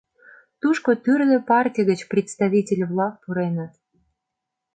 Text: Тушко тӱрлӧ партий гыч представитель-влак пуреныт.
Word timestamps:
Тушко 0.61 0.89
тӱрлӧ 1.03 1.37
партий 1.49 1.85
гыч 1.89 1.99
представитель-влак 2.11 3.13
пуреныт. 3.23 3.73